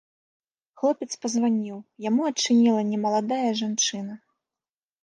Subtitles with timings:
[0.81, 1.77] Хлопец пазваніў,
[2.09, 4.13] яму адчыніла немаладая жанчына.